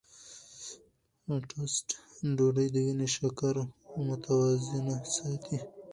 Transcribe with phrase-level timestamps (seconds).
[1.49, 1.87] ټوسټ
[2.35, 3.63] ډوډۍ د وینې شکره
[4.07, 5.57] متوازنه ساتي.